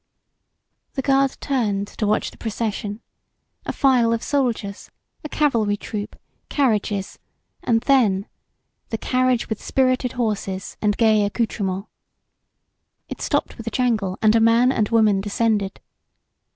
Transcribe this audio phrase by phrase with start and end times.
[0.95, 3.01] The guard turned to watch the procession
[3.67, 4.89] a file of soldiers,
[5.23, 6.15] a cavalry troop,
[6.49, 7.19] carriages
[7.61, 8.25] and then
[8.89, 11.87] the carriage with spirited horses and gay accoutrements.
[13.09, 15.79] It stopped with a jangle and a man and woman descended.